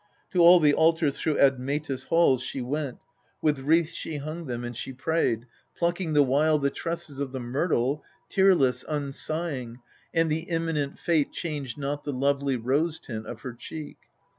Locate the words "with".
3.39-3.59